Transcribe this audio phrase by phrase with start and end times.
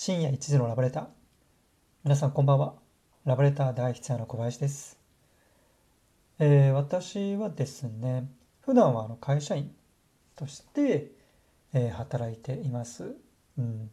[0.00, 1.06] 深夜1時のラブレター。
[2.04, 2.74] 皆さんこんばんは。
[3.24, 4.96] ラブレター第一夜の小林です。
[6.38, 8.30] えー、私はですね、
[8.60, 9.74] 普段はあの会社員
[10.36, 11.10] として、
[11.72, 13.16] えー、働いています。
[13.58, 13.90] うん、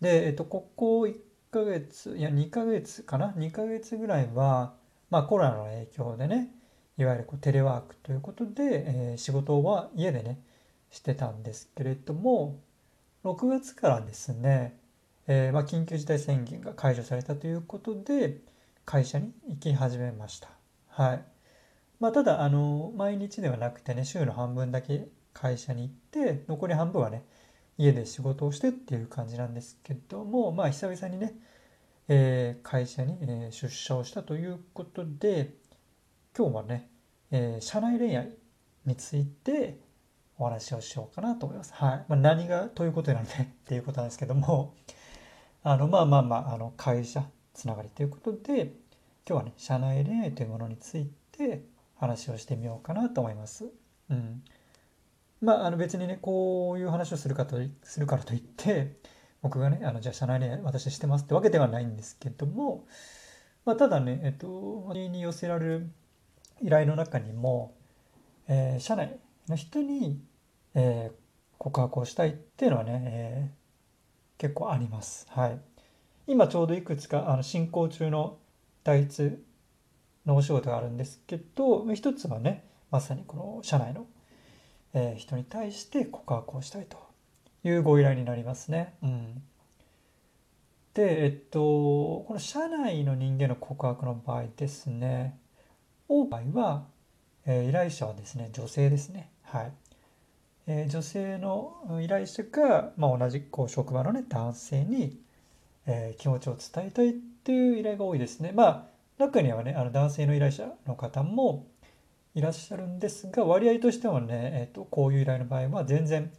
[0.00, 1.16] で、えっと、ここ1
[1.50, 4.74] ヶ月、いや2ヶ月かな ?2 ヶ月ぐらいは、
[5.10, 6.48] まあコロナの影響でね、
[6.96, 10.40] いわゆるこうテレワークということで、えー、仕事は家でね、
[10.92, 12.60] してたんですけれども、
[13.24, 14.78] 6月からですね、
[15.30, 18.38] えー、まあ、緊急事態宣言が解除されたということで
[18.86, 20.48] 会社に行き始めました。
[20.88, 21.24] はい
[22.00, 27.24] まあ、ただあの毎日ではなくてね週の半分だけ会社に行って残り半分はね
[27.76, 31.34] 家で仕事をしてっていう感じなんですけどもまあ久々にね、
[32.08, 35.54] えー、会社に、え出社をしたということで
[36.36, 36.88] 今日はね、
[37.30, 38.30] えー、社内恋愛
[38.86, 39.78] について
[40.38, 41.74] お話をしようかなと思います。
[41.74, 42.04] はい。
[42.08, 44.74] まあ、何がということなのでっていうことなんですけども、
[45.62, 48.72] あの、まあまあまあ、あの、会社つながりということで、
[49.28, 51.64] 今日はね、社内恋愛というものについて
[51.96, 53.66] 話をしてみようかなと思います。
[54.10, 54.42] うん。
[55.40, 58.96] まあ、あの別にね、こういう話をするかと、するからといって、
[59.42, 62.86] 僕がね、あの、じゃあ社内恋愛私してますってわけではないんですけども、
[63.64, 65.90] まあ、ただね、えっと、私に寄せられる
[66.62, 67.74] 依頼の中にも、
[68.48, 70.20] えー、社内の人に、
[70.74, 71.16] えー、
[71.58, 73.57] 告白をしたいっていうのはね、えー、
[74.38, 75.26] 結構あります。
[75.30, 75.60] はい。
[76.26, 78.38] 今ちょうどいくつかあの進行中の
[78.84, 79.38] 第一
[80.24, 84.06] のお仕事があるんですけど、一つはね、まさにこの社内の、
[84.94, 86.96] えー、人に対して告白をしたいと
[87.64, 88.94] いうご依頼になりますね。
[89.02, 89.42] うん。
[90.94, 95.38] で、えっと、この社内の人間の告白の場合ですね、
[96.08, 96.86] 多い場合は、
[97.46, 99.30] えー、依頼者はですね、女性ですね。
[99.42, 99.72] はい。
[100.70, 105.18] えー、女性の依頼者が、まあ、同じこう職場のね、男性に、
[105.86, 108.52] えー、気持ちを伝えたいっていう依頼が多いですね。
[108.54, 108.84] まあ、
[109.16, 111.66] 中にはね、あの男性の依頼者の方も
[112.34, 116.30] いらっしゃるんですが、割合としてはね、えーと、こういう依頼の場合は全然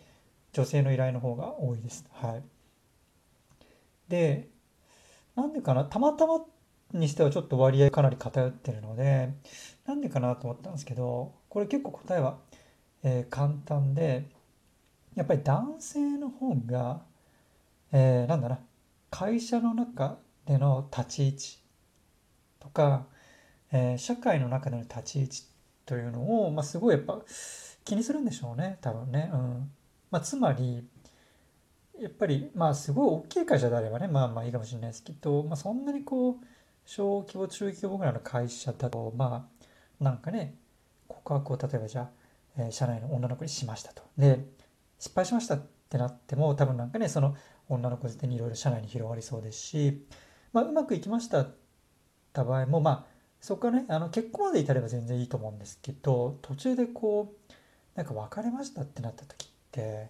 [0.54, 2.06] 女性の依頼の方が多いです。
[2.14, 2.44] はい。
[4.10, 4.48] で、
[5.36, 6.46] なんでかな、たまたま
[6.94, 9.34] にしてはちょっと割合かなり偏ってるので、
[9.88, 12.38] なんでかなと思ったんですけど、これ結構答えは
[13.04, 14.26] えー、簡単で
[15.16, 17.02] やっぱり男性の方が、
[17.92, 18.60] えー、なんだな
[19.10, 21.60] 会社の中での立ち位置
[22.60, 23.06] とか、
[23.72, 25.44] えー、社会の中での立ち位置
[25.86, 27.20] というのを、まあ、すごいやっぱ
[27.84, 29.30] 気にするんでしょうね多分ね。
[29.34, 29.72] うん
[30.12, 30.88] まあ、つまり
[32.00, 36.46] やっぱりまあすごい大きい会社であればねまあまあいいかもしれないですけど、まあ、そんなにこう
[36.86, 39.48] 小規模中規模ぐらいの会社だとま
[40.00, 40.56] あなんかね
[41.08, 42.10] 告白を例えばじゃあ
[42.68, 44.04] え社内の女の子にしましたと。
[44.18, 44.46] で、
[44.98, 47.36] 失敗しましたってなっても、多分なんかね、その
[47.68, 50.06] 女の子絶対にいろいろ社内に広がりそうですし、
[50.54, 51.56] まあ、うまくいきましたっ
[52.34, 53.06] た場合も、まあ、
[53.42, 57.54] そこからね、あの結婚まで至れば全然いいと思うんですけど、途中でこう、
[57.96, 60.10] なんか別れましたってなった時って、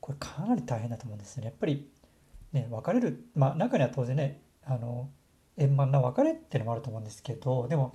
[0.00, 1.46] これかなり大変だと思うんですよね。
[1.46, 1.88] やっぱり、
[2.52, 5.08] ね、別れる、まあ中には当然ね、あの、
[5.56, 7.94] 円満な別れっていうのもあると思うんですけど、でも、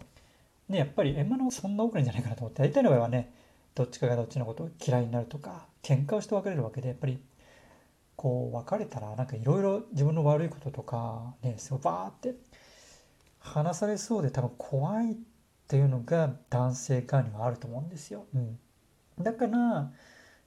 [0.68, 3.34] ね、やっぱり円満のそんな多くないんじゃないかなと思って、大体の場合はね、
[3.75, 7.19] どっちかがどっちのことを嫌いになるとか喧嘩をして別れるわけでやっぱり
[8.16, 12.35] こう別れたらなんかいろいろ自分の悪いこととかねすごいバーって
[13.40, 15.16] 話されそうで多分怖いっ
[15.68, 18.25] ていうのが男性側にはあると思うんですよ。
[18.35, 18.59] うん、
[19.22, 19.91] だから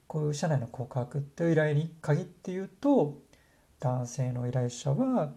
[0.06, 3.22] こういう社内の告白という依頼に限って言うと
[3.81, 5.33] 男性の依頼者は、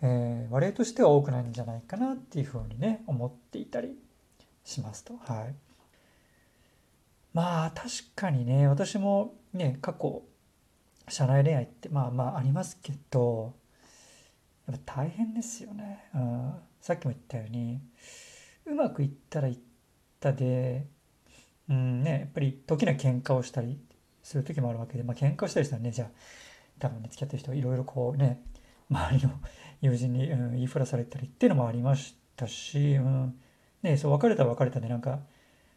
[0.00, 3.98] えー、割合としては多くないんじゃないかなっていうふうにね思っていたり
[4.62, 5.14] しますと。
[5.16, 5.67] はい
[7.38, 10.24] まあ確かにね私もね過去
[11.06, 13.54] 社内恋愛ってまあまあありますけど
[14.66, 17.80] やっぱ大変ですよね、うん、さっきも言ったように
[18.66, 19.58] うまくいったらいっ
[20.18, 20.88] たで
[21.70, 23.78] うんねやっぱり時には喧嘩をしたり
[24.24, 26.08] する時もあるわけでまあ喧嘩をしたりしたらねじゃあ
[26.80, 28.42] 多分ね付き合ってる人いろいろこうね
[28.90, 29.30] 周りの
[29.80, 33.38] 友人に、うん、言いふらされたりっていうのもありましたし、うん、
[33.84, 35.20] ねそう別れたら別れたでなんか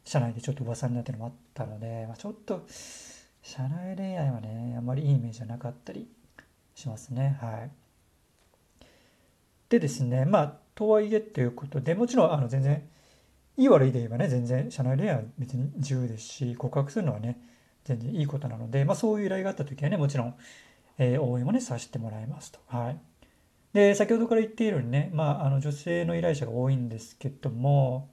[0.03, 2.65] 社内でちょっと噂になってるのもあったので、まあ、ちょっと
[3.41, 6.07] 社内恋愛はねあんまりいいイメージじゃなかったり
[6.75, 7.37] しますね。
[7.41, 7.71] はい。
[9.69, 12.83] でですねまあとはいえということでもちろんあの全然
[13.57, 17.39] いい悪いで言えばね全然社内恋愛は別に自由ですし告白するのはね
[17.85, 20.35] 全然いいことなので、まあ、そういう依頼があった時はねもちろん、
[20.97, 22.59] えー、応援もねさせてもらいますと。
[22.67, 22.97] はい。
[23.73, 28.09] で先ほどから言っているようにね、まあ、あの女性の依頼者が多いんですけども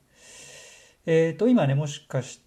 [1.09, 2.41] えっ、ー、と、今ね、もしかし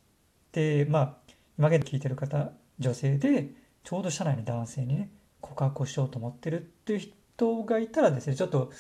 [0.52, 1.18] て、まあ、
[1.58, 3.50] 今現在聞いてる方、女性で、
[3.84, 5.10] ちょうど社内の男性にね、
[5.42, 8.72] 告白をしようと思ってるっていう人がいたらですねちょっと、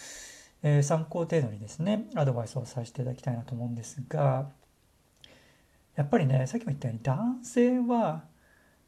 [0.63, 4.49] えー、参考程度にですねアドバイスをさせていただきたいなと思うんですが
[5.95, 8.23] やっぱりねさっきも言ったように男性は、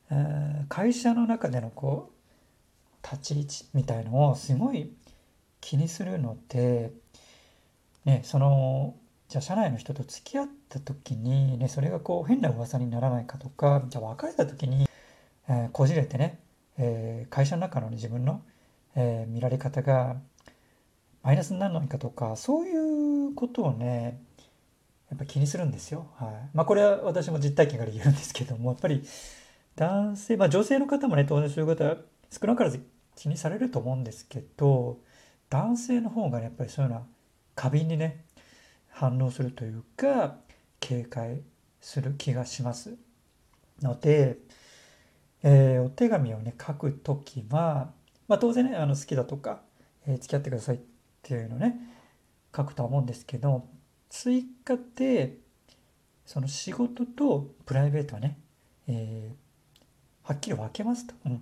[0.09, 4.93] え、会社の中でのこう立ち位置みたいのをすごい
[5.59, 6.91] 気にするので、
[8.05, 8.95] ね、その
[9.33, 14.87] じゃあ社内の人と付き合った時に、ね、それがこう変な噂にならないかとかじゃあ別れた時に、
[15.49, 16.37] えー、こじれてね、
[16.77, 18.43] えー、会社の中の、ね、自分の、
[18.95, 20.17] えー、見られ方が
[21.23, 24.21] マイナスにならないかとかそういうことをね
[25.09, 26.05] やっぱ気にするんですよ。
[26.17, 29.03] はいまあ、これは私も実体験から言うんですけどもやっぱり
[29.75, 31.97] 男性、まあ、女性の方もね当然そういうことは
[32.29, 32.85] 少なからず
[33.15, 34.99] 気にされると思うんですけど
[35.49, 37.03] 男性の方が、ね、やっぱりそういうのは
[37.55, 38.25] 過敏にね
[38.93, 40.37] 反応するというか
[40.79, 41.41] 警戒
[41.81, 42.95] する気がします。
[43.81, 44.37] ので、
[45.41, 47.91] えー、お手紙をね書く時は、
[48.27, 49.61] まあ、当然ねあの好きだとか、
[50.07, 50.79] えー、付き合ってくださいっ
[51.21, 51.75] ていうのね
[52.55, 53.67] 書くとは思うんですけど
[54.09, 55.37] 追加で
[56.25, 58.37] その仕事とプライベートはね、
[58.87, 61.41] えー、はっきり分けますと、うん、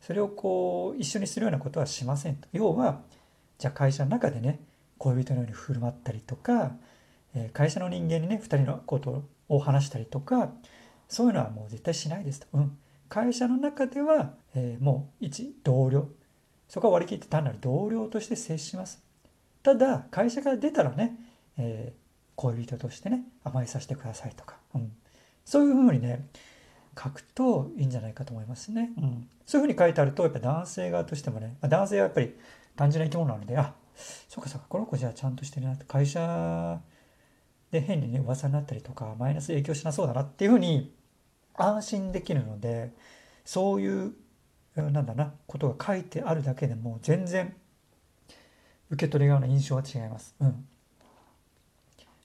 [0.00, 2.48] それをこう一緒にするようなことはしませんと。
[2.52, 3.02] 要は
[3.58, 4.60] じゃあ会社の中でね
[4.98, 6.72] 恋人のように振る舞ったりとか、
[7.34, 10.52] え会社の人間にね2人のことを話したりとか
[11.08, 12.76] そういうのはもう絶対しないですと、うん、
[13.08, 16.08] 会社の中では、えー、もう一同僚。
[16.68, 19.02] そこは割り切って単なる同僚として接します。
[19.62, 21.16] ただ会社から出たらね、
[21.56, 21.98] えー、
[22.36, 24.92] 恋人としてね甘えさせてくださいとか、うん、
[25.44, 26.26] そういうふうにね
[26.96, 32.34] 書くといいんじゃないかと思いますね、うん、そういうふうに書いてあるとやっぱ男性側としてもね、男性はやっぱり
[32.76, 33.74] 単純な生き物なのであ
[34.28, 36.80] そうかそうかこの子じゃあちゃんとしてるなって会社
[37.70, 40.94] で変にね噂になったりとかマイナス影響しなそうだなっていうふうに
[41.54, 42.92] 安心できるので
[43.44, 44.12] そういう
[44.76, 47.54] なんだなことが書いてあるだけでも全然
[48.90, 50.34] 受け取り側の印象は違います。
[50.40, 50.66] うん、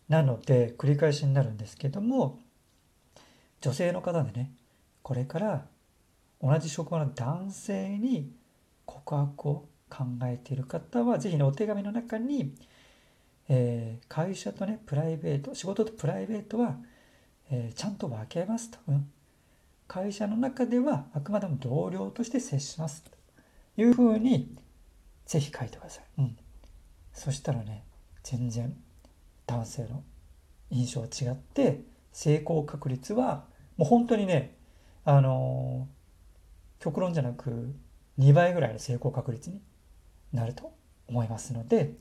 [0.08, 2.40] なので繰り返しになるんですけども
[3.60, 4.52] 女性の方でね
[5.02, 5.66] これから
[6.42, 8.32] 同じ職場の男性に
[8.86, 12.56] 告白を考えている方は是非ねお手紙の中に、
[13.48, 16.78] えー、会社とねプライベート仕事とプライベートは、
[17.52, 19.08] えー、ちゃんと分けますと、うん、
[19.88, 23.12] 会社の中ではあくまでも同僚として接しますと
[23.80, 24.56] いうふうに
[25.28, 26.38] 是非書いてください、うん、
[27.14, 27.84] そしたらね
[28.24, 28.76] 全然
[29.46, 30.04] 男性の
[30.72, 31.82] 印象は違って
[32.12, 33.46] 成功確率は
[33.78, 34.56] もう本当にね
[35.06, 37.76] あのー、極論じゃなく
[38.20, 39.62] 2倍ぐらいの成功確率に
[40.34, 40.74] なると
[41.08, 41.94] 思いますので、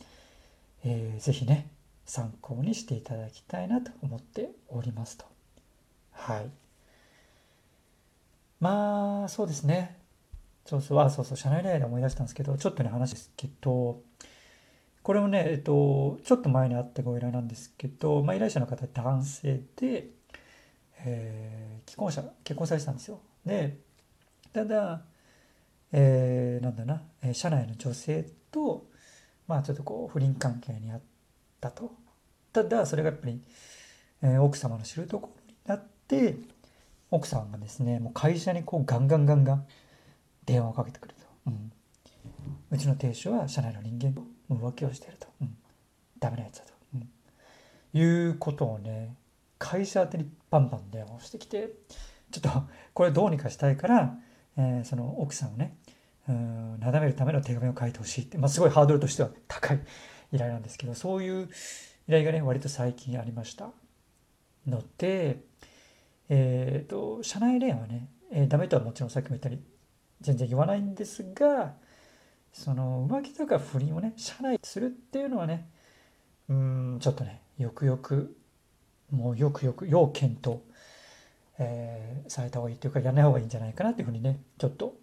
[0.84, 1.68] えー、ぜひね
[2.04, 5.24] 参考にしていただきたいなと思っておりますと。
[6.12, 6.50] はい。
[8.60, 10.02] まあそうですね。
[10.64, 14.00] そうそう、あ、そうそう、社内恋愛で思い出したんですけど、ちょっとね、話ですけど、
[15.02, 20.10] これもね、えっと、ちょっと前にあったご依頼なんですけど、まあ、依頼者の方男性で、
[21.04, 23.20] えー、既婚者、結婚されてたんですよ。
[23.44, 23.78] で、
[24.52, 25.02] ただ、
[25.92, 28.86] えー、なんだな、え社内の女性と、
[29.46, 31.00] まあちょっとこう不倫関係にあっ
[31.60, 31.92] たと。
[32.52, 33.40] ただそれがやっぱり、
[34.22, 36.36] えー、奥様の知るところになって
[37.10, 39.66] 奥さんがですねもう会社にこうガンガンガンガン
[40.44, 41.72] 電話をかけてくると、うん、
[42.70, 45.56] うちの亭主は社内の人間と浮気をしてると、うん、
[46.20, 47.08] ダメなやつだと、うん、
[47.98, 49.14] いうことをね
[49.58, 51.70] 会社宛てにバンバン電話をしてきて
[52.30, 54.14] ちょっとこれどうにかしたいから、
[54.56, 55.76] えー、その奥さんをね
[56.28, 59.80] うんなだめるための手紙を書いてほしいって、まあ、すごいハードルとしては高い
[60.32, 61.48] 依頼なんですけどそういう
[62.08, 63.70] 依頼がね割と最近ありました。
[64.66, 65.40] ので、
[66.28, 69.64] えーと、社内恋愛はね、えー、ダメとはもちろんさっきも言ったように
[70.20, 71.74] 全然言わないんですが
[72.52, 75.68] その浮気とか不倫をね社内するっていうのはね
[76.48, 78.36] うんちょっとねよくよく
[79.12, 80.60] もうよくよく要検討、
[81.58, 84.94] えー、された方がいいというかやらない方がいいんじゃないかなというふうにねちょっと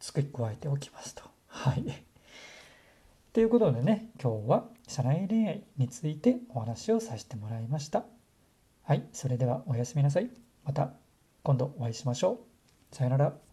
[0.00, 1.22] 付け加えておきますと。
[1.48, 1.84] はい。
[3.32, 8.04] ということでね、今日は社内恋愛についてお話をさせてもらいました。
[8.82, 10.30] はい、それではおやすみなさい。
[10.64, 10.92] また
[11.42, 12.40] 今度お会いしましょ
[12.92, 12.96] う。
[12.96, 13.47] さよなら。